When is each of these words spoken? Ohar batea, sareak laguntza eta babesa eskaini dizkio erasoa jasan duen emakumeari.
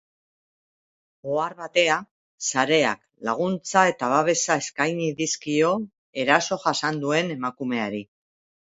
Ohar 1.33 1.55
batea, 1.59 1.97
sareak 2.49 3.03
laguntza 3.29 3.85
eta 3.93 4.11
babesa 4.15 4.59
eskaini 4.65 5.13
dizkio 5.23 5.71
erasoa 6.25 6.63
jasan 6.69 7.03
duen 7.07 7.33
emakumeari. 7.41 8.07